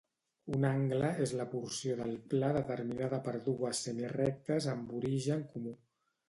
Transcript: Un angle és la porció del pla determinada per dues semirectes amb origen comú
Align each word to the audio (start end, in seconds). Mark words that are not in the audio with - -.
Un 0.59 0.63
angle 0.67 1.09
és 1.25 1.33
la 1.41 1.45
porció 1.51 1.97
del 1.99 2.15
pla 2.31 2.49
determinada 2.55 3.21
per 3.29 3.35
dues 3.51 3.83
semirectes 3.89 4.71
amb 4.75 4.97
origen 5.03 5.47
comú 5.55 5.77